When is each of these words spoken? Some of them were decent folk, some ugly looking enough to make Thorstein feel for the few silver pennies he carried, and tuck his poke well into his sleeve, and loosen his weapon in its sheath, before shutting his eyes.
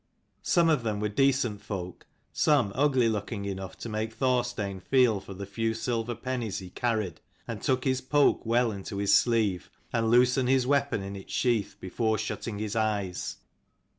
Some 0.41 0.67
of 0.67 0.81
them 0.81 0.99
were 0.99 1.09
decent 1.09 1.61
folk, 1.61 2.07
some 2.33 2.71
ugly 2.73 3.07
looking 3.07 3.45
enough 3.45 3.77
to 3.77 3.87
make 3.87 4.13
Thorstein 4.13 4.79
feel 4.79 5.19
for 5.19 5.35
the 5.35 5.45
few 5.45 5.75
silver 5.75 6.15
pennies 6.15 6.57
he 6.57 6.71
carried, 6.71 7.21
and 7.47 7.61
tuck 7.61 7.83
his 7.83 8.01
poke 8.01 8.43
well 8.43 8.71
into 8.71 8.97
his 8.97 9.13
sleeve, 9.13 9.69
and 9.93 10.09
loosen 10.09 10.47
his 10.47 10.65
weapon 10.65 11.03
in 11.03 11.15
its 11.15 11.31
sheath, 11.31 11.75
before 11.79 12.17
shutting 12.17 12.57
his 12.57 12.75
eyes. 12.75 13.37